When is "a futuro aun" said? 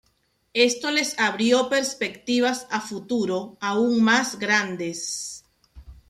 2.71-4.01